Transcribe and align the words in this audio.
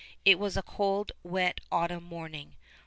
It 0.25 0.39
was 0.39 0.57
a 0.57 0.63
cold, 0.63 1.11
wet 1.21 1.61
autumn 1.71 2.05
morning. 2.05 2.55